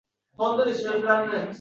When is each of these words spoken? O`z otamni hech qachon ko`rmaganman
O`z 0.45 0.47
otamni 0.47 0.67
hech 0.71 0.79
qachon 0.79 1.05
ko`rmaganman 1.07 1.49